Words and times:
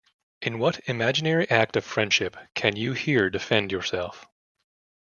In 0.41 0.57
what 0.57 0.79
imaginary 0.89 1.47
act 1.51 1.75
of 1.75 1.85
friendship 1.85 2.35
can 2.55 2.75
you 2.75 2.93
here 2.93 3.29
defend 3.29 3.71
yourself? 3.71 4.25